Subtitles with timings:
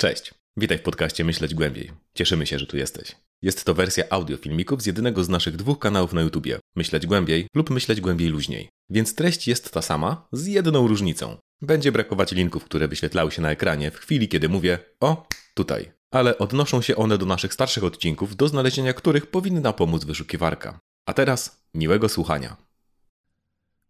[0.00, 1.90] Cześć, witaj w podcaście Myśleć Głębiej.
[2.14, 3.16] Cieszymy się, że tu jesteś.
[3.42, 7.46] Jest to wersja audio filmików z jednego z naszych dwóch kanałów na YouTubie Myśleć Głębiej
[7.54, 8.68] lub Myśleć Głębiej Luźniej.
[8.90, 11.36] Więc treść jest ta sama, z jedną różnicą.
[11.62, 15.92] Będzie brakować linków, które wyświetlały się na ekranie w chwili, kiedy mówię o tutaj.
[16.10, 20.80] Ale odnoszą się one do naszych starszych odcinków, do znalezienia których powinna pomóc wyszukiwarka.
[21.06, 22.67] A teraz miłego słuchania.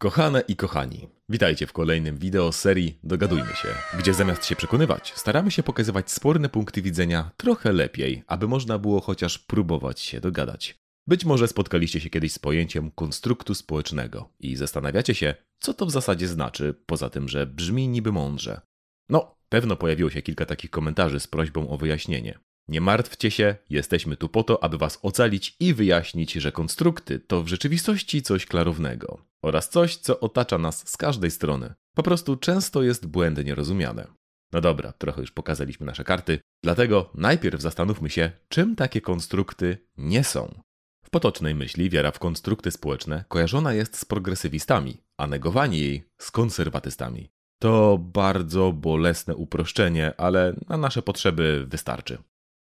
[0.00, 5.50] Kochane i kochani, witajcie w kolejnym wideo serii Dogadujmy się, gdzie zamiast się przekonywać, staramy
[5.50, 10.78] się pokazywać sporne punkty widzenia trochę lepiej, aby można było chociaż próbować się dogadać.
[11.06, 15.90] Być może spotkaliście się kiedyś z pojęciem konstruktu społecznego i zastanawiacie się, co to w
[15.90, 18.60] zasadzie znaczy, poza tym, że brzmi niby mądrze.
[19.08, 22.38] No, pewno pojawiło się kilka takich komentarzy z prośbą o wyjaśnienie.
[22.68, 27.42] Nie martwcie się, jesteśmy tu po to, aby was ocalić i wyjaśnić, że konstrukty to
[27.42, 31.74] w rzeczywistości coś klarownego oraz coś, co otacza nas z każdej strony.
[31.94, 34.06] Po prostu często jest błędnie rozumiane.
[34.52, 40.24] No dobra, trochę już pokazaliśmy nasze karty, dlatego najpierw zastanówmy się, czym takie konstrukty nie
[40.24, 40.60] są.
[41.04, 46.30] W potocznej myśli wiara w konstrukty społeczne kojarzona jest z progresywistami, a negowanie jej z
[46.30, 47.30] konserwatystami.
[47.60, 52.18] To bardzo bolesne uproszczenie, ale na nasze potrzeby wystarczy.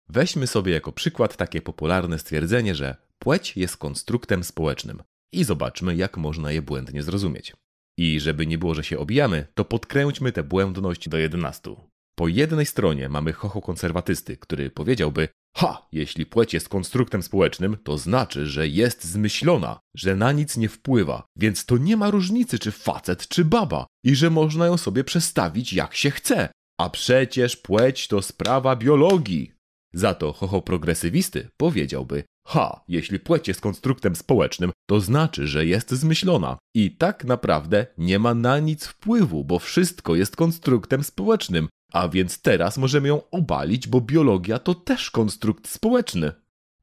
[0.09, 5.03] Weźmy sobie jako przykład takie popularne stwierdzenie, że płeć jest konstruktem społecznym
[5.33, 7.53] i zobaczmy, jak można je błędnie zrozumieć.
[7.97, 11.75] I żeby nie było, że się obijamy, to podkręćmy tę błędność do 11.
[12.15, 17.97] Po jednej stronie mamy chocho konserwatysty, który powiedziałby: Ha, jeśli płeć jest konstruktem społecznym, to
[17.97, 22.71] znaczy, że jest zmyślona, że na nic nie wpływa, więc to nie ma różnicy, czy
[22.71, 26.49] facet, czy baba, i że można ją sobie przestawić jak się chce.
[26.79, 29.54] A przecież płeć to sprawa biologii.
[29.95, 35.91] Za to chocho progresywisty powiedziałby: Ha, jeśli płeć jest konstruktem społecznym, to znaczy, że jest
[35.91, 42.09] zmyślona i tak naprawdę nie ma na nic wpływu, bo wszystko jest konstruktem społecznym, a
[42.09, 46.31] więc teraz możemy ją obalić, bo biologia to też konstrukt społeczny.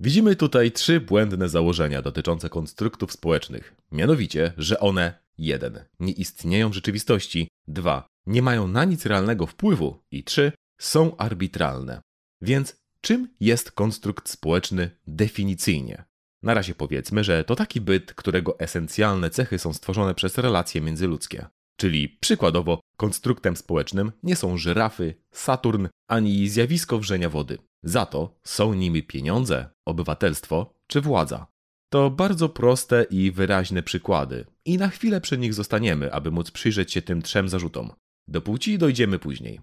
[0.00, 3.74] Widzimy tutaj trzy błędne założenia dotyczące konstruktów społecznych.
[3.92, 5.84] Mianowicie, że one 1.
[6.00, 8.06] nie istnieją w rzeczywistości, 2.
[8.26, 10.53] nie mają na nic realnego wpływu i 3.
[10.81, 12.00] są arbitralne.
[12.42, 16.04] Więc Czym jest konstrukt społeczny definicyjnie?
[16.42, 21.46] Na razie powiedzmy, że to taki byt, którego esencjalne cechy są stworzone przez relacje międzyludzkie.
[21.76, 27.58] Czyli przykładowo konstruktem społecznym nie są żyrafy, Saturn ani zjawisko wrzenia wody.
[27.82, 31.46] Za to są nimi pieniądze, obywatelstwo czy władza.
[31.88, 36.92] To bardzo proste i wyraźne przykłady i na chwilę przy nich zostaniemy, aby móc przyjrzeć
[36.92, 37.92] się tym trzem zarzutom.
[38.28, 39.60] Do płci dojdziemy później.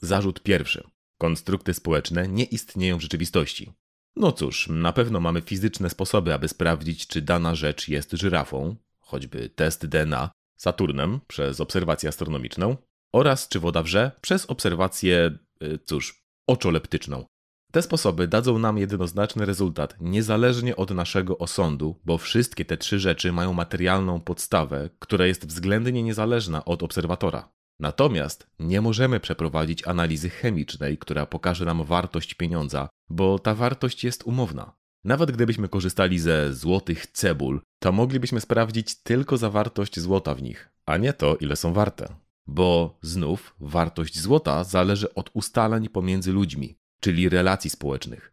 [0.00, 0.84] Zarzut pierwszy.
[1.22, 3.72] Konstrukty społeczne nie istnieją w rzeczywistości.
[4.16, 9.48] No cóż, na pewno mamy fizyczne sposoby, aby sprawdzić, czy dana rzecz jest żyrafą, choćby
[9.48, 12.76] test DNA, Saturnem przez obserwację astronomiczną,
[13.12, 17.24] oraz czy woda wrze przez obserwację, y, cóż, oczoleptyczną.
[17.72, 23.32] Te sposoby dadzą nam jednoznaczny rezultat, niezależnie od naszego osądu, bo wszystkie te trzy rzeczy
[23.32, 27.52] mają materialną podstawę, która jest względnie niezależna od obserwatora.
[27.82, 34.22] Natomiast nie możemy przeprowadzić analizy chemicznej, która pokaże nam wartość pieniądza, bo ta wartość jest
[34.22, 34.72] umowna.
[35.04, 40.96] Nawet gdybyśmy korzystali ze złotych cebul, to moglibyśmy sprawdzić tylko zawartość złota w nich, a
[40.96, 42.14] nie to, ile są warte.
[42.46, 48.32] Bo znów wartość złota zależy od ustaleń pomiędzy ludźmi, czyli relacji społecznych.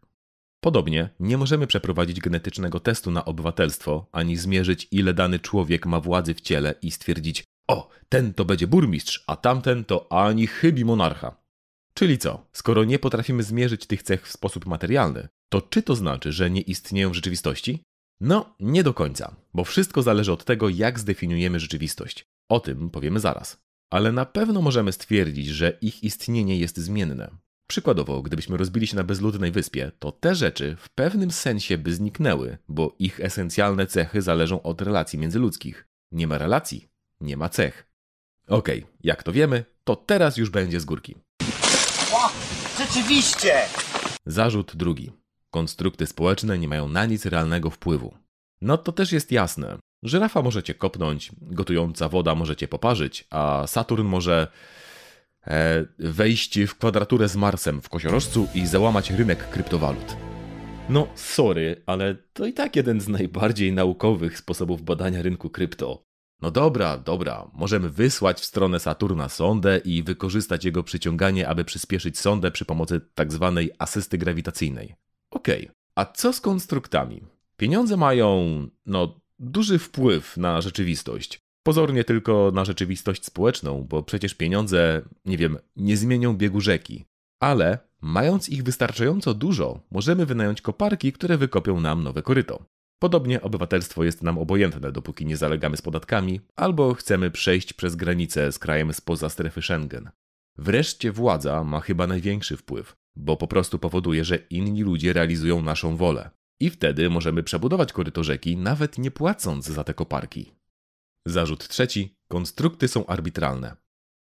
[0.60, 6.34] Podobnie nie możemy przeprowadzić genetycznego testu na obywatelstwo, ani zmierzyć, ile dany człowiek ma władzy
[6.34, 11.36] w ciele i stwierdzić, o, ten to będzie burmistrz, a tamten to ani chybi monarcha.
[11.94, 12.46] Czyli co?
[12.52, 16.60] Skoro nie potrafimy zmierzyć tych cech w sposób materialny, to czy to znaczy, że nie
[16.60, 17.82] istnieją w rzeczywistości?
[18.20, 22.24] No, nie do końca, bo wszystko zależy od tego, jak zdefiniujemy rzeczywistość.
[22.50, 23.60] O tym powiemy zaraz.
[23.92, 27.30] Ale na pewno możemy stwierdzić, że ich istnienie jest zmienne.
[27.68, 32.58] Przykładowo, gdybyśmy rozbili się na bezludnej wyspie, to te rzeczy w pewnym sensie by zniknęły,
[32.68, 35.88] bo ich esencjalne cechy zależą od relacji międzyludzkich.
[36.12, 36.88] Nie ma relacji,
[37.20, 37.86] nie ma cech.
[38.48, 41.14] Okej, okay, jak to wiemy, to teraz już będzie z górki.
[42.12, 42.30] O,
[42.78, 43.52] rzeczywiście!
[44.26, 45.12] Zarzut drugi.
[45.50, 48.14] Konstrukty społeczne nie mają na nic realnego wpływu.
[48.60, 49.78] No to też jest jasne.
[50.02, 54.48] Żyrafa możecie kopnąć, gotująca woda możecie poparzyć, a Saturn może
[55.46, 60.16] e, wejść w kwadraturę z Marsem w kosiorożcu i załamać rynek kryptowalut.
[60.88, 66.09] No, sorry, ale to i tak jeden z najbardziej naukowych sposobów badania rynku krypto.
[66.42, 72.18] No dobra, dobra, możemy wysłać w stronę Saturna sondę i wykorzystać jego przyciąganie, aby przyspieszyć
[72.18, 73.52] sondę przy pomocy tzw.
[73.56, 74.94] Tak asysty grawitacyjnej.
[75.30, 75.74] Okej, okay.
[75.94, 77.22] a co z konstruktami?
[77.56, 78.46] Pieniądze mają,
[78.86, 81.40] no, duży wpływ na rzeczywistość.
[81.62, 87.04] Pozornie tylko na rzeczywistość społeczną, bo przecież pieniądze, nie wiem, nie zmienią biegu rzeki.
[87.40, 92.64] Ale mając ich wystarczająco dużo, możemy wynająć koparki, które wykopią nam nowe koryto.
[93.02, 98.52] Podobnie obywatelstwo jest nam obojętne, dopóki nie zalegamy z podatkami albo chcemy przejść przez granicę
[98.52, 100.10] z krajem spoza strefy Schengen.
[100.58, 105.96] Wreszcie władza ma chyba największy wpływ, bo po prostu powoduje, że inni ludzie realizują naszą
[105.96, 106.30] wolę.
[106.60, 110.52] I wtedy możemy przebudować koryto rzeki, nawet nie płacąc za te koparki.
[111.26, 113.76] Zarzut trzeci: konstrukty są arbitralne.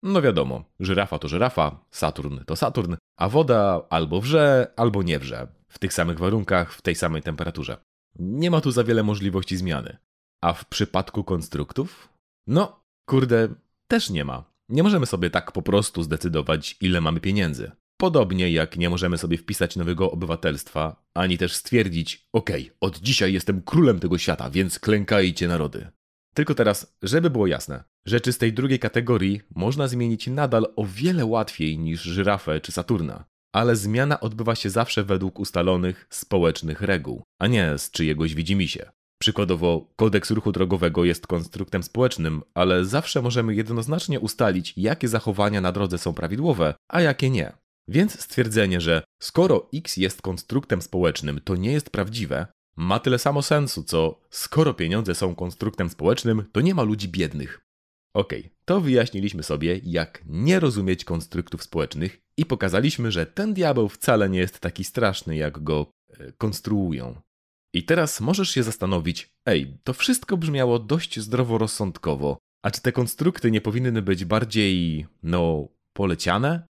[0.04, 5.48] No wiadomo, żyrafa to żyrafa, Saturn to Saturn, a woda albo wrze, albo nie wrze,
[5.68, 7.78] w tych samych warunkach, w tej samej temperaturze.
[8.20, 9.98] Nie ma tu za wiele możliwości zmiany.
[10.42, 12.10] A w przypadku konstruktów?
[12.48, 13.48] No, kurde,
[13.88, 14.54] też nie ma.
[14.70, 17.72] Nie możemy sobie tak po prostu zdecydować, ile mamy pieniędzy.
[17.98, 23.34] Podobnie jak nie możemy sobie wpisać nowego obywatelstwa, ani też stwierdzić, okej, okay, od dzisiaj
[23.34, 25.88] jestem królem tego świata, więc klękajcie narody.
[26.34, 31.26] Tylko teraz, żeby było jasne, rzeczy z tej drugiej kategorii można zmienić nadal o wiele
[31.26, 37.48] łatwiej niż żyrafę czy Saturna, ale zmiana odbywa się zawsze według ustalonych społecznych reguł, a
[37.48, 38.92] nie z czyjegoś widzimisię.
[39.22, 45.72] Przykładowo, kodeks ruchu drogowego jest konstruktem społecznym, ale zawsze możemy jednoznacznie ustalić, jakie zachowania na
[45.72, 47.54] drodze są prawidłowe, a jakie nie.
[47.88, 53.42] Więc stwierdzenie, że skoro X jest konstruktem społecznym, to nie jest prawdziwe, ma tyle samo
[53.42, 57.62] sensu, co skoro pieniądze są konstruktem społecznym, to nie ma ludzi biednych.
[58.14, 63.90] Okej, okay, to wyjaśniliśmy sobie, jak nie rozumieć konstruktów społecznych i pokazaliśmy, że ten diabeł
[63.90, 67.22] wcale nie jest taki straszny, jak go e, konstruują.
[67.74, 73.52] I teraz możesz się zastanowić, ej, to wszystko brzmiało dość zdroworozsądkowo, a czy te konstrukty
[73.52, 76.68] nie powinny być bardziej, no, poleciane?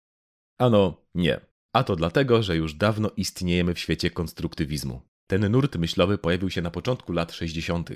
[0.60, 1.40] Ano, nie.
[1.76, 5.02] A to dlatego, że już dawno istniejemy w świecie konstruktywizmu.
[5.30, 7.90] Ten nurt myślowy pojawił się na początku lat 60.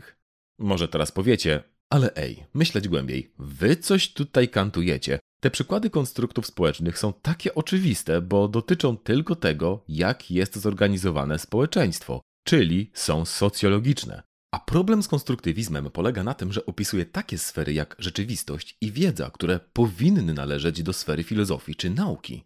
[0.60, 5.20] Może teraz powiecie, ale ej, myśleć głębiej, wy coś tutaj kantujecie.
[5.44, 12.22] Te przykłady konstruktów społecznych są takie oczywiste, bo dotyczą tylko tego, jak jest zorganizowane społeczeństwo,
[12.46, 14.24] czyli są socjologiczne.
[14.52, 19.32] A problem z konstruktywizmem polega na tym, że opisuje takie sfery jak rzeczywistość i wiedza,
[19.32, 22.44] które powinny należeć do sfery filozofii czy nauki.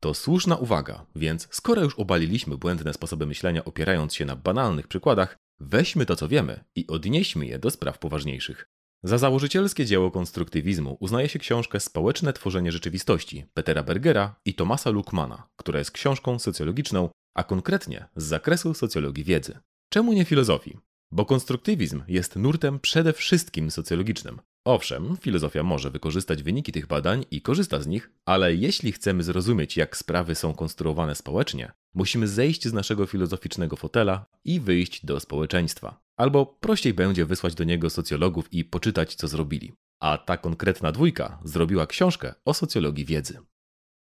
[0.00, 5.36] To słuszna uwaga, więc skoro już obaliliśmy błędne sposoby myślenia opierając się na banalnych przykładach,
[5.60, 8.68] weźmy to co wiemy i odnieśmy je do spraw poważniejszych.
[9.02, 15.48] Za założycielskie dzieło konstruktywizmu uznaje się książkę Społeczne tworzenie rzeczywistości Petera Bergera i Tomasa Luckmana,
[15.56, 19.58] która jest książką socjologiczną, a konkretnie z zakresu socjologii wiedzy.
[19.92, 20.78] Czemu nie filozofii?
[21.12, 24.40] Bo konstruktywizm jest nurtem przede wszystkim socjologicznym.
[24.64, 29.76] Owszem, filozofia może wykorzystać wyniki tych badań i korzysta z nich, ale jeśli chcemy zrozumieć,
[29.76, 36.00] jak sprawy są konstruowane społecznie, musimy zejść z naszego filozoficznego fotela i wyjść do społeczeństwa.
[36.16, 39.72] Albo prościej będzie wysłać do niego socjologów i poczytać, co zrobili.
[40.00, 43.38] A ta konkretna dwójka zrobiła książkę o socjologii wiedzy.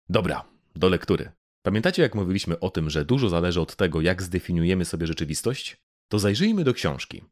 [0.09, 0.45] Dobra,
[0.77, 1.33] do lektury.
[1.63, 5.77] Pamiętacie, jak mówiliśmy o tym, że dużo zależy od tego, jak zdefiniujemy sobie rzeczywistość?
[6.09, 7.25] To zajrzyjmy do książki.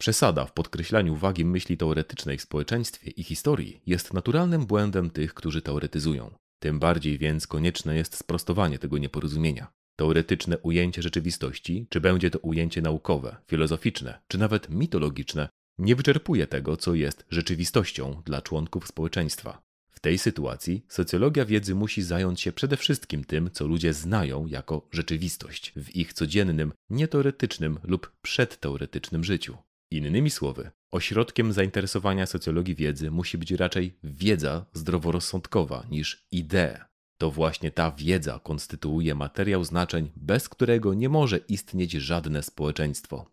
[0.00, 5.62] Przesada w podkreślaniu wagi myśli teoretycznej w społeczeństwie i historii jest naturalnym błędem tych, którzy
[5.62, 6.30] teoretyzują.
[6.58, 9.72] Tym bardziej więc konieczne jest sprostowanie tego nieporozumienia.
[9.96, 15.48] Teoretyczne ujęcie rzeczywistości, czy będzie to ujęcie naukowe, filozoficzne, czy nawet mitologiczne,
[15.78, 19.62] nie wyczerpuje tego, co jest rzeczywistością dla członków społeczeństwa.
[19.90, 24.88] W tej sytuacji socjologia wiedzy musi zająć się przede wszystkim tym, co ludzie znają jako
[24.92, 29.56] rzeczywistość w ich codziennym, nieteoretycznym lub przedteoretycznym życiu.
[29.90, 36.78] Innymi słowy, ośrodkiem zainteresowania socjologii wiedzy musi być raczej wiedza zdroworozsądkowa niż idee.
[37.18, 43.26] To właśnie ta wiedza konstytuuje materiał znaczeń, bez którego nie może istnieć żadne społeczeństwo.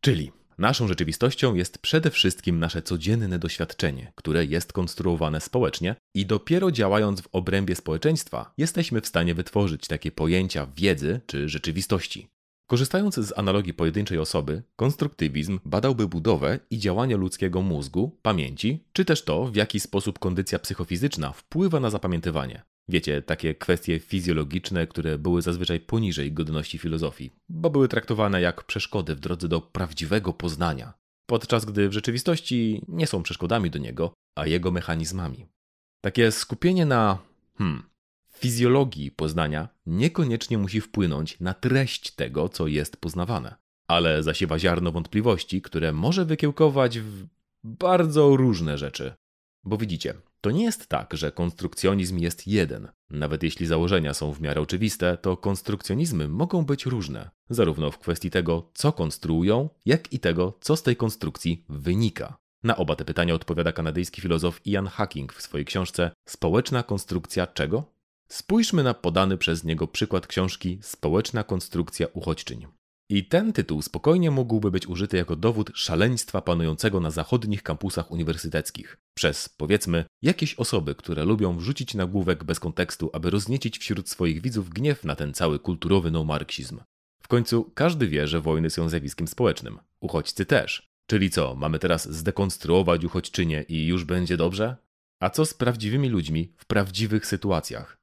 [0.00, 6.70] Czyli naszą rzeczywistością jest przede wszystkim nasze codzienne doświadczenie, które jest konstruowane społecznie i dopiero
[6.70, 12.28] działając w obrębie społeczeństwa jesteśmy w stanie wytworzyć takie pojęcia wiedzy czy rzeczywistości.
[12.68, 19.24] Korzystając z analogii pojedynczej osoby, konstruktywizm badałby budowę i działanie ludzkiego mózgu, pamięci, czy też
[19.24, 22.62] to, w jaki sposób kondycja psychofizyczna wpływa na zapamiętywanie.
[22.88, 29.14] Wiecie, takie kwestie fizjologiczne, które były zazwyczaj poniżej godności filozofii, bo były traktowane jak przeszkody
[29.14, 30.92] w drodze do prawdziwego poznania,
[31.26, 35.46] podczas gdy w rzeczywistości nie są przeszkodami do niego, a jego mechanizmami.
[36.04, 37.18] Takie skupienie na
[37.58, 37.82] hmm,
[38.38, 43.54] fizjologii poznania niekoniecznie musi wpłynąć na treść tego, co jest poznawane,
[43.88, 47.26] ale zasiewa ziarno wątpliwości, które może wykiełkować w
[47.64, 49.14] bardzo różne rzeczy.
[49.64, 52.88] Bo widzicie, to nie jest tak, że konstrukcjonizm jest jeden.
[53.10, 58.30] Nawet jeśli założenia są w miarę oczywiste, to konstrukcjonizmy mogą być różne, zarówno w kwestii
[58.30, 62.36] tego, co konstruują, jak i tego, co z tej konstrukcji wynika.
[62.62, 67.97] Na oba te pytania odpowiada kanadyjski filozof Ian Hacking w swojej książce Społeczna konstrukcja czego?
[68.32, 72.66] Spójrzmy na podany przez niego przykład książki Społeczna konstrukcja uchodźczyń.
[73.10, 78.96] I ten tytuł spokojnie mógłby być użyty jako dowód szaleństwa panującego na zachodnich kampusach uniwersyteckich
[79.14, 84.70] przez, powiedzmy, jakieś osoby, które lubią wrzucić nagłówek bez kontekstu, aby rozniecić wśród swoich widzów
[84.70, 86.80] gniew na ten cały kulturowy no-marksizm.
[87.22, 89.78] W końcu każdy wie, że wojny są zjawiskiem społecznym.
[90.00, 90.88] Uchodźcy też.
[91.06, 94.76] Czyli co, mamy teraz zdekonstruować uchodźczynię i już będzie dobrze?
[95.20, 97.98] A co z prawdziwymi ludźmi w prawdziwych sytuacjach?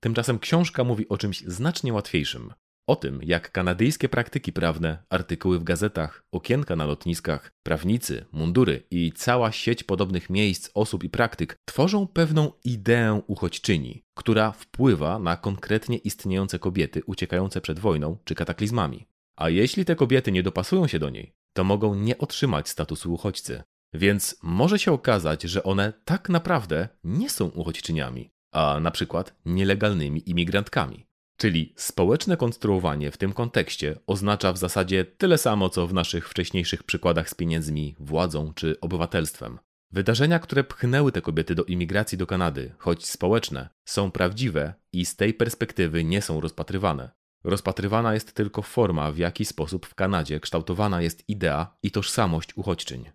[0.00, 2.52] Tymczasem książka mówi o czymś znacznie łatwiejszym.
[2.88, 9.12] O tym, jak kanadyjskie praktyki prawne, artykuły w gazetach, okienka na lotniskach, prawnicy, mundury i
[9.12, 15.98] cała sieć podobnych miejsc, osób i praktyk tworzą pewną ideę uchodźczyni, która wpływa na konkretnie
[15.98, 19.06] istniejące kobiety uciekające przed wojną czy kataklizmami.
[19.36, 23.62] A jeśli te kobiety nie dopasują się do niej, to mogą nie otrzymać statusu uchodźcy.
[23.94, 30.30] Więc może się okazać, że one tak naprawdę nie są uchodźczyniami, a na przykład nielegalnymi
[30.30, 31.06] imigrantkami.
[31.36, 36.82] Czyli społeczne konstruowanie w tym kontekście oznacza w zasadzie tyle samo, co w naszych wcześniejszych
[36.82, 39.58] przykładach z pieniędzmi, władzą czy obywatelstwem.
[39.90, 45.16] Wydarzenia, które pchnęły te kobiety do imigracji do Kanady, choć społeczne, są prawdziwe i z
[45.16, 47.10] tej perspektywy nie są rozpatrywane.
[47.44, 53.10] Rozpatrywana jest tylko forma, w jaki sposób w Kanadzie kształtowana jest idea i tożsamość uchodźczyń.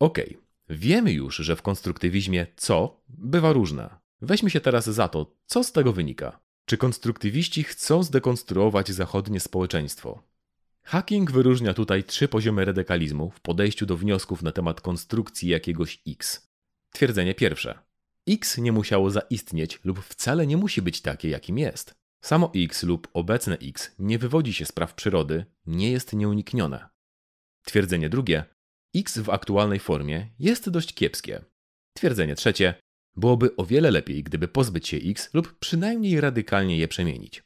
[0.00, 0.76] Okej, okay.
[0.76, 4.00] wiemy już, że w konstruktywizmie co bywa różne.
[4.22, 6.40] Weźmy się teraz za to, co z tego wynika.
[6.64, 10.22] Czy konstruktywiści chcą zdekonstruować zachodnie społeczeństwo?
[10.82, 16.50] Hacking wyróżnia tutaj trzy poziomy radykalizmu w podejściu do wniosków na temat konstrukcji jakiegoś X.
[16.92, 17.78] Twierdzenie pierwsze.
[18.28, 21.94] X nie musiało zaistnieć lub wcale nie musi być takie, jakim jest.
[22.24, 26.88] Samo X lub obecne X nie wywodzi się z praw przyrody, nie jest nieuniknione.
[27.64, 28.44] Twierdzenie drugie.
[28.94, 31.44] X w aktualnej formie jest dość kiepskie.
[31.96, 32.74] Twierdzenie trzecie.
[33.20, 37.42] Byłoby o wiele lepiej, gdyby pozbyć się X lub przynajmniej radykalnie je przemienić.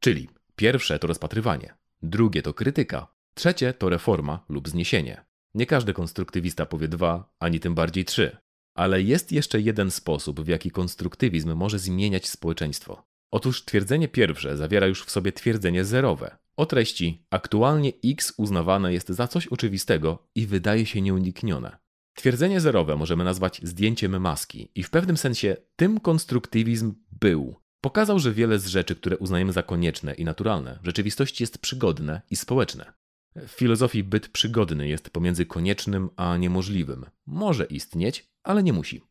[0.00, 5.24] Czyli pierwsze to rozpatrywanie, drugie to krytyka, trzecie to reforma lub zniesienie.
[5.54, 8.36] Nie każdy konstruktywista powie dwa, ani tym bardziej trzy.
[8.74, 13.02] Ale jest jeszcze jeden sposób, w jaki konstruktywizm może zmieniać społeczeństwo.
[13.30, 16.36] Otóż twierdzenie pierwsze zawiera już w sobie twierdzenie zerowe.
[16.56, 21.83] O treści aktualnie X uznawane jest za coś oczywistego i wydaje się nieuniknione.
[22.14, 27.56] Twierdzenie zerowe możemy nazwać zdjęciem maski i w pewnym sensie tym konstruktywizm był.
[27.80, 32.22] Pokazał, że wiele z rzeczy, które uznajemy za konieczne i naturalne, w rzeczywistości jest przygodne
[32.30, 32.92] i społeczne.
[33.36, 37.06] W filozofii byt przygodny jest pomiędzy koniecznym a niemożliwym.
[37.26, 39.02] Może istnieć, ale nie musi.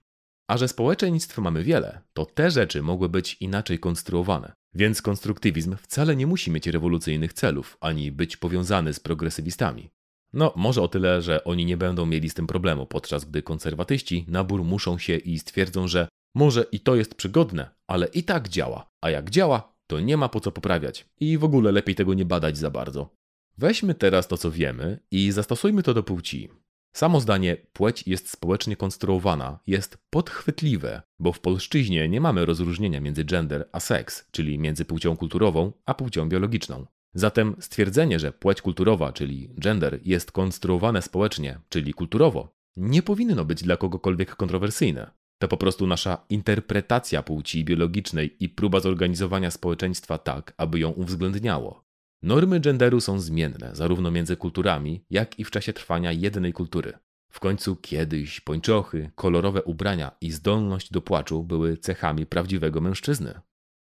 [0.47, 4.53] A że społeczeństw mamy wiele, to te rzeczy mogły być inaczej konstruowane.
[4.73, 9.89] Więc konstruktywizm wcale nie musi mieć rewolucyjnych celów, ani być powiązany z progresywistami.
[10.33, 14.25] No, może o tyle, że oni nie będą mieli z tym problemu, podczas gdy konserwatyści
[14.27, 18.89] nabór muszą się i stwierdzą, że może i to jest przygodne, ale i tak działa,
[19.01, 22.25] a jak działa, to nie ma po co poprawiać i w ogóle lepiej tego nie
[22.25, 23.09] badać za bardzo.
[23.57, 26.49] Weźmy teraz to, co wiemy i zastosujmy to do płci.
[26.95, 33.25] Samo zdanie płeć jest społecznie konstruowana jest podchwytliwe, bo w polszczyźnie nie mamy rozróżnienia między
[33.25, 36.85] gender a seks, czyli między płcią kulturową a płcią biologiczną.
[37.13, 43.63] Zatem stwierdzenie, że płeć kulturowa, czyli gender, jest konstruowane społecznie, czyli kulturowo, nie powinno być
[43.63, 45.11] dla kogokolwiek kontrowersyjne.
[45.41, 51.83] To po prostu nasza interpretacja płci biologicznej i próba zorganizowania społeczeństwa tak, aby ją uwzględniało.
[52.21, 56.93] Normy genderu są zmienne, zarówno między kulturami, jak i w czasie trwania jednej kultury.
[57.31, 63.41] W końcu kiedyś pończochy, kolorowe ubrania i zdolność do płaczu były cechami prawdziwego mężczyzny.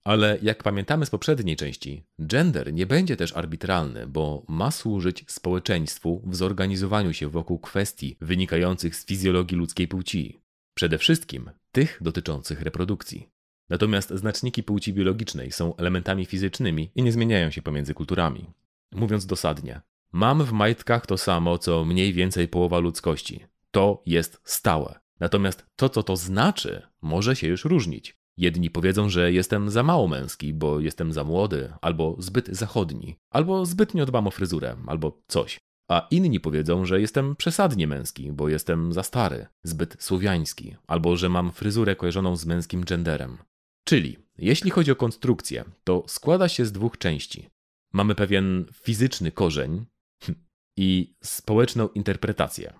[0.04, 6.22] Ale jak pamiętamy z poprzedniej części, gender nie będzie też arbitralny, bo ma służyć społeczeństwu
[6.26, 10.40] w zorganizowaniu się wokół kwestii wynikających z fizjologii ludzkiej płci.
[10.74, 13.28] Przede wszystkim tych dotyczących reprodukcji.
[13.68, 18.50] Natomiast znaczniki płci biologicznej są elementami fizycznymi i nie zmieniają się pomiędzy kulturami.
[18.92, 19.80] Mówiąc dosadnie,
[20.12, 23.44] mam w majtkach to samo, co mniej więcej połowa ludzkości.
[23.70, 25.00] To jest stałe.
[25.20, 28.23] Natomiast to, co to znaczy, może się już różnić.
[28.36, 33.66] Jedni powiedzą, że jestem za mało męski, bo jestem za młody, albo zbyt zachodni, albo
[33.66, 35.60] zbytnio dbam o fryzurę, albo coś.
[35.88, 41.28] A inni powiedzą, że jestem przesadnie męski, bo jestem za stary, zbyt słowiański, albo że
[41.28, 43.38] mam fryzurę kojarzoną z męskim genderem.
[43.84, 47.50] Czyli, jeśli chodzi o konstrukcję, to składa się z dwóch części.
[47.92, 49.86] Mamy pewien fizyczny korzeń
[50.76, 52.72] i społeczną interpretację.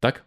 [0.00, 0.26] Tak?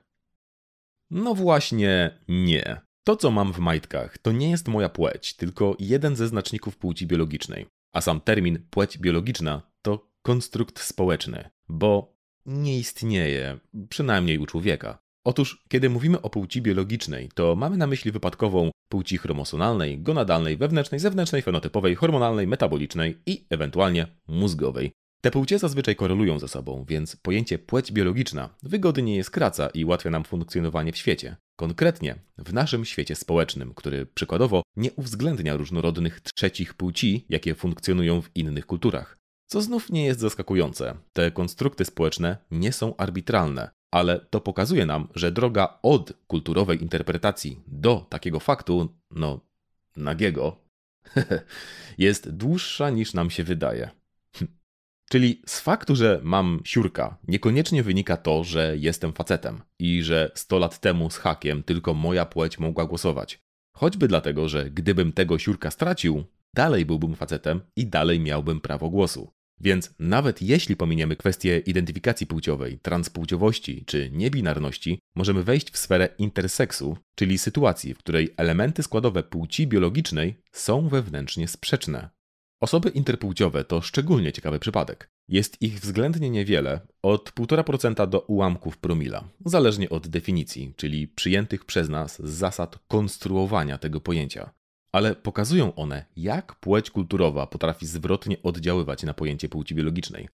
[1.10, 2.85] No właśnie, nie.
[3.08, 7.08] To, co mam w majtkach, to nie jest moja płeć, tylko jeden ze znaczników płci
[7.08, 7.66] biologicznej.
[7.94, 13.60] A sam termin płeć biologiczna to konstrukt społeczny, bo nie istnieje,
[13.90, 14.98] przynajmniej u człowieka.
[15.24, 21.00] Otóż, kiedy mówimy o płci biologicznej, to mamy na myśli wypadkową płci chromosonalnej, gonadalnej, wewnętrznej,
[21.00, 24.92] zewnętrznej, fenotypowej, hormonalnej, metabolicznej i ewentualnie mózgowej.
[25.25, 30.10] Te płcie zazwyczaj korelują ze sobą, więc pojęcie płeć biologiczna wygodnie je skraca i ułatwia
[30.10, 31.36] nam funkcjonowanie w świecie.
[31.55, 38.29] Konkretnie w naszym świecie społecznym, który przykładowo nie uwzględnia różnorodnych trzecich płci, jakie funkcjonują w
[38.36, 39.17] innych kulturach.
[39.46, 40.98] Co znów nie jest zaskakujące.
[41.13, 47.62] Te konstrukty społeczne nie są arbitralne, ale to pokazuje nam, że droga od kulturowej interpretacji
[47.67, 49.39] do takiego faktu, no,
[49.96, 50.58] nagiego,
[51.98, 54.05] jest dłuższa niż nam się wydaje.
[55.10, 60.60] Czyli z faktu, że mam siurka, niekoniecznie wynika to, że jestem facetem i że 100
[60.60, 63.40] lat temu z hakiem tylko moja płeć mogła głosować.
[63.76, 69.32] Choćby dlatego, że gdybym tego siurka stracił, dalej byłbym facetem i dalej miałbym prawo głosu.
[69.62, 76.98] Więc nawet jeśli pominiemy kwestię identyfikacji płciowej, transpłciowości czy niebinarności, możemy wejść w sferę interseksu,
[77.16, 82.10] czyli sytuacji, w której elementy składowe płci biologicznej są wewnętrznie sprzeczne.
[82.62, 85.10] Osoby interpłciowe to szczególnie ciekawy przypadek.
[85.30, 91.90] Jest ich względnie niewiele, od 1,5% do ułamków promila, zależnie od definicji, czyli przyjętych przez
[91.90, 94.50] nas zasad konstruowania tego pojęcia.
[94.92, 100.30] Ale pokazują one, jak płeć kulturowa potrafi zwrotnie oddziaływać na pojęcie płci biologicznej.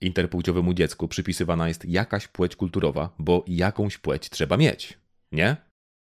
[0.00, 4.98] Interpłciowemu dziecku przypisywana jest jakaś płeć kulturowa, bo jakąś płeć trzeba mieć.
[5.32, 5.56] Nie?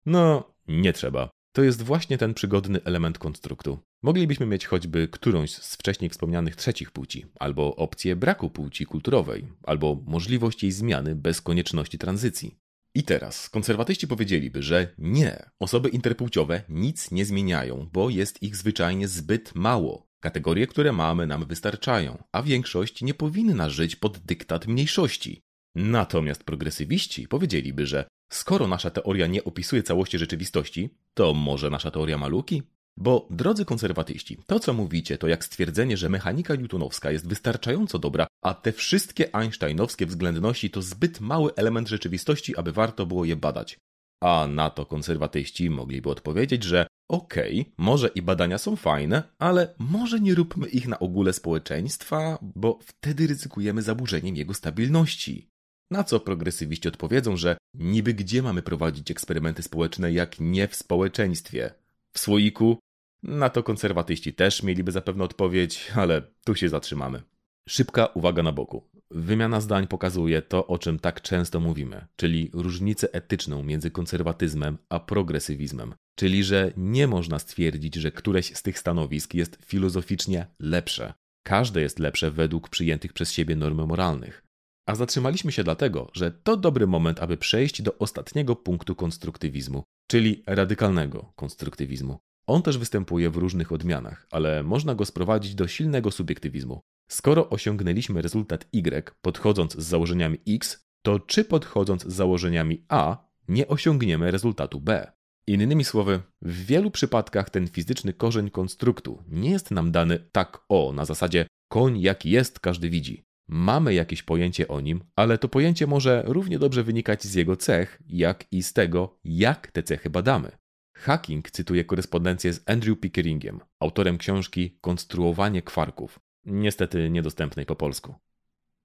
[0.05, 1.29] No, nie trzeba.
[1.55, 3.79] To jest właśnie ten przygodny element konstruktu.
[4.03, 10.03] Moglibyśmy mieć choćby którąś z wcześniej wspomnianych trzecich płci, albo opcję braku płci kulturowej, albo
[10.05, 12.60] możliwość jej zmiany bez konieczności tranzycji.
[12.95, 19.07] I teraz konserwatyści powiedzieliby, że nie, osoby interpłciowe nic nie zmieniają, bo jest ich zwyczajnie
[19.07, 20.07] zbyt mało.
[20.19, 25.41] Kategorie, które mamy, nam wystarczają, a większość nie powinna żyć pod dyktat mniejszości.
[25.75, 32.17] Natomiast progresywiści powiedzieliby, że skoro nasza teoria nie opisuje całości rzeczywistości, to może nasza teoria
[32.17, 32.63] maluki?
[32.97, 38.27] Bo, drodzy konserwatyści, to co mówicie to jak stwierdzenie, że mechanika newtonowska jest wystarczająco dobra,
[38.41, 43.79] a te wszystkie einsteinowskie względności to zbyt mały element rzeczywistości, aby warto było je badać.
[44.21, 49.73] A na to konserwatyści mogliby odpowiedzieć, że okej, okay, może i badania są fajne, ale
[49.79, 55.52] może nie róbmy ich na ogóle społeczeństwa, bo wtedy ryzykujemy zaburzeniem jego stabilności.
[55.93, 61.73] Na co progresywiści odpowiedzą, że niby gdzie mamy prowadzić eksperymenty społeczne, jak nie w społeczeństwie?
[62.13, 62.79] W słoiku?
[63.23, 67.21] Na to konserwatyści też mieliby zapewne odpowiedź, ale tu się zatrzymamy.
[67.69, 68.89] Szybka uwaga na boku.
[69.12, 74.99] Wymiana zdań pokazuje to, o czym tak często mówimy, czyli różnicę etyczną między konserwatyzmem a
[74.99, 75.93] progresywizmem.
[76.15, 81.13] Czyli, że nie można stwierdzić, że któreś z tych stanowisk jest filozoficznie lepsze.
[81.43, 84.42] Każde jest lepsze według przyjętych przez siebie norm moralnych.
[84.86, 90.43] A zatrzymaliśmy się dlatego, że to dobry moment, aby przejść do ostatniego punktu konstruktywizmu, czyli
[90.48, 92.19] radykalnego konstruktywizmu.
[92.48, 96.82] On też występuje w różnych odmianach, ale można go sprowadzić do silnego subiektywizmu.
[97.10, 103.17] Skoro osiągnęliśmy rezultat Y podchodząc z założeniami X, to czy podchodząc z założeniami A
[103.48, 105.12] nie osiągniemy rezultatu B?
[105.48, 110.93] Innymi słowy, w wielu przypadkach ten fizyczny korzeń konstruktu nie jest nam dany tak o,
[110.93, 113.24] na zasadzie koń jaki jest, każdy widzi.
[113.47, 117.99] Mamy jakieś pojęcie o nim, ale to pojęcie może równie dobrze wynikać z jego cech,
[118.08, 120.51] jak i z tego, jak te cechy badamy.
[120.95, 128.15] Hacking cytuje korespondencję z Andrew Pickeringiem, autorem książki Konstruowanie kwarków, niestety niedostępnej po polsku.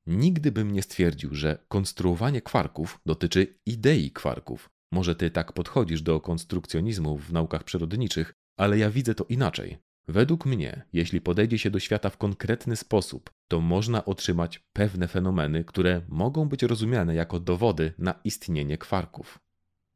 [0.07, 4.71] Nigdy bym nie stwierdził, że konstruowanie kwarków dotyczy idei kwarków.
[4.93, 9.79] Może ty tak podchodzisz do konstrukcjonizmu w naukach przyrodniczych, ale ja widzę to inaczej.
[10.09, 15.65] Według mnie, jeśli podejdzie się do świata w konkretny sposób, to można otrzymać pewne fenomeny,
[15.65, 19.39] które mogą być rozumiane jako dowody na istnienie kwarków.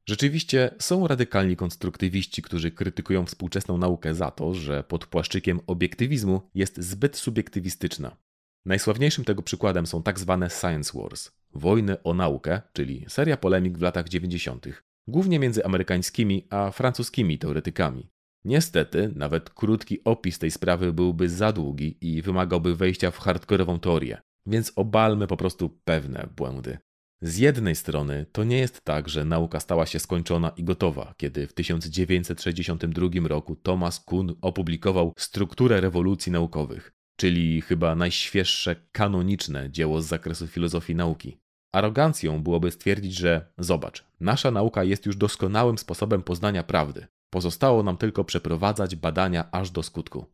[0.07, 6.81] Rzeczywiście są radykalni konstruktywiści, którzy krytykują współczesną naukę za to, że pod płaszczykiem obiektywizmu jest
[6.81, 8.17] zbyt subiektywistyczna.
[8.65, 13.83] Najsławniejszym tego przykładem są tak zwane Science Wars wojny o naukę, czyli seria polemik w
[13.83, 14.67] latach 90.,
[15.09, 18.12] głównie między amerykańskimi a francuskimi teoretykami.
[18.45, 24.21] Niestety, nawet krótki opis tej sprawy byłby za długi i wymagałby wejścia w hardkorową teorię,
[24.47, 26.79] więc obalmy po prostu pewne błędy.
[27.23, 31.47] Z jednej strony to nie jest tak, że nauka stała się skończona i gotowa, kiedy
[31.47, 40.07] w 1962 roku Thomas Kuhn opublikował Strukturę rewolucji naukowych, czyli chyba najświeższe kanoniczne dzieło z
[40.07, 41.39] zakresu filozofii nauki.
[41.75, 47.07] Arogancją byłoby stwierdzić, że zobacz, nasza nauka jest już doskonałym sposobem poznania prawdy.
[47.33, 50.27] Pozostało nam tylko przeprowadzać badania aż do skutku.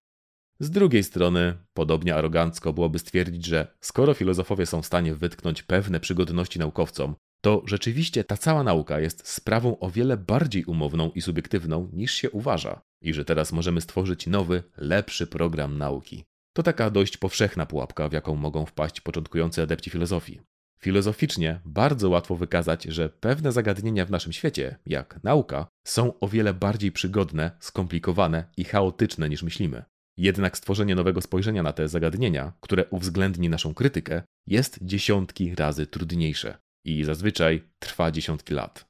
[0.60, 6.00] Z drugiej strony, podobnie arogancko byłoby stwierdzić, że skoro filozofowie są w stanie wytknąć pewne
[6.00, 11.88] przygodności naukowcom, to rzeczywiście ta cała nauka jest sprawą o wiele bardziej umowną i subiektywną
[11.92, 16.24] niż się uważa, i że teraz możemy stworzyć nowy, lepszy program nauki.
[16.56, 20.40] To taka dość powszechna pułapka, w jaką mogą wpaść początkujący adepci filozofii.
[20.78, 26.54] Filozoficznie bardzo łatwo wykazać, że pewne zagadnienia w naszym świecie, jak nauka, są o wiele
[26.54, 29.84] bardziej przygodne, skomplikowane i chaotyczne niż myślimy.
[30.16, 36.58] Jednak stworzenie nowego spojrzenia na te zagadnienia, które uwzględni naszą krytykę, jest dziesiątki razy trudniejsze
[36.84, 38.88] i zazwyczaj trwa dziesiątki lat.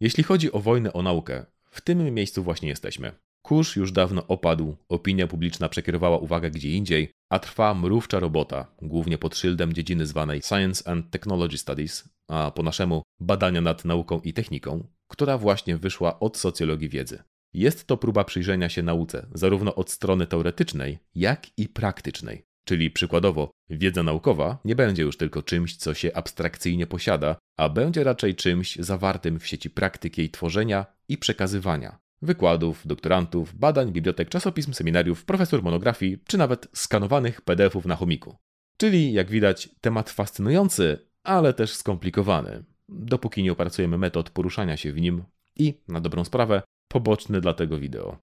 [0.00, 3.12] Jeśli chodzi o wojnę o naukę, w tym miejscu właśnie jesteśmy.
[3.46, 9.18] Kurz już dawno opadł, opinia publiczna przekierowała uwagę gdzie indziej, a trwa mrówcza robota, głównie
[9.18, 14.32] pod szyldem dziedziny zwanej Science and Technology Studies, a po naszemu badania nad nauką i
[14.32, 17.22] techniką, która właśnie wyszła od socjologii wiedzy.
[17.54, 22.42] Jest to próba przyjrzenia się nauce, zarówno od strony teoretycznej, jak i praktycznej.
[22.64, 28.04] Czyli przykładowo, wiedza naukowa nie będzie już tylko czymś, co się abstrakcyjnie posiada, a będzie
[28.04, 32.05] raczej czymś zawartym w sieci praktyki jej tworzenia i przekazywania.
[32.22, 38.36] Wykładów, doktorantów, badań, bibliotek, czasopism, seminariów, profesor monografii, czy nawet skanowanych PDF-ów na chomiku.
[38.76, 45.00] Czyli, jak widać, temat fascynujący, ale też skomplikowany, dopóki nie opracujemy metod poruszania się w
[45.00, 45.24] nim
[45.56, 48.18] i, na dobrą sprawę, poboczny dla tego wideo.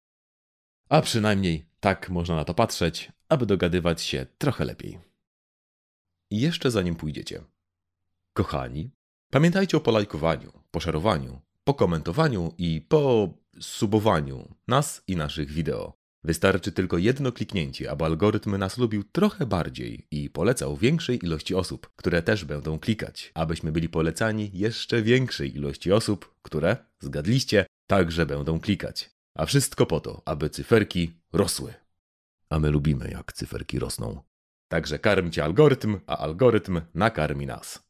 [0.88, 4.98] A przynajmniej tak można na to patrzeć, aby dogadywać się trochę lepiej.
[6.30, 7.42] I jeszcze zanim pójdziecie.
[8.32, 8.90] Kochani,
[9.30, 13.28] pamiętajcie o polajkowaniu, poszerowaniu, pokomentowaniu i po
[13.60, 16.04] subowaniu nas i naszych wideo.
[16.24, 21.90] Wystarczy tylko jedno kliknięcie, aby algorytm nas lubił trochę bardziej i polecał większej ilości osób,
[21.96, 28.60] które też będą klikać, abyśmy byli polecani jeszcze większej ilości osób, które, zgadliście, także będą
[28.60, 29.10] klikać.
[29.36, 31.74] A wszystko po to, aby cyferki rosły.
[32.50, 34.22] A my lubimy, jak cyferki rosną.
[34.68, 37.82] Także karmcie algorytm, a algorytm nakarmi nas.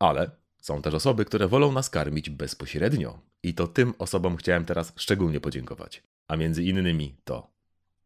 [0.00, 0.30] Ale
[0.64, 3.20] są też osoby, które wolą nas karmić bezpośrednio.
[3.42, 6.02] I to tym osobom chciałem teraz szczególnie podziękować.
[6.30, 7.50] A między innymi to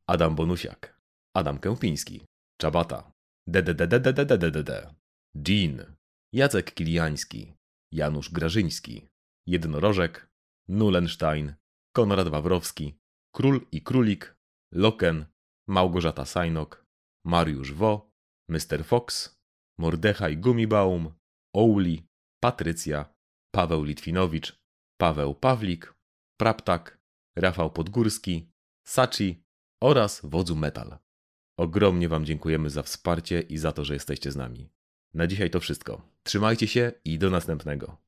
[0.06, 1.00] Adam Bonusiak,
[1.36, 2.20] Adam Kępiński,
[2.60, 3.12] Czabata,
[3.46, 4.94] DDDDDDDDD,
[5.48, 5.94] Jean,
[6.32, 7.54] Jacek Kiliański,
[7.92, 9.06] Janusz Grażyński,
[9.46, 10.28] Jednorożek,
[10.68, 11.54] Nulenstein,
[11.96, 12.94] Konrad Wawrowski,
[13.34, 14.36] Król i Królik,
[14.74, 15.26] Loken,
[15.68, 16.84] Małgorzata Sajnok,
[17.24, 18.10] Mariusz Wo,
[18.50, 18.84] Mr.
[18.84, 19.36] Fox,
[19.78, 21.14] Mordechaj Gumibaum,
[21.54, 22.07] Ouli,
[22.40, 23.14] Patrycja,
[23.54, 24.58] Paweł Litwinowicz,
[25.00, 25.94] Paweł Pawlik,
[26.40, 26.98] Praptak,
[27.36, 28.52] Rafał Podgórski,
[28.86, 29.44] Sachi
[29.82, 30.98] oraz wodzu Metal.
[31.58, 34.70] Ogromnie Wam dziękujemy za wsparcie i za to, że jesteście z nami.
[35.14, 36.02] Na dzisiaj to wszystko.
[36.22, 38.07] Trzymajcie się i do następnego.